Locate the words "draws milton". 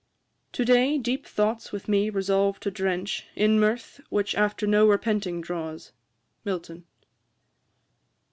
5.41-6.85